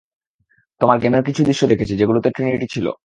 তোমার 0.81 0.99
গেমের 0.99 1.23
কিছু 1.23 1.43
দৃশ্য 1.43 1.67
দেখেছি, 1.67 1.97
যেগুলোতে 1.97 2.29
ট্রিনিটি 2.29 2.67
ছিল। 2.73 2.91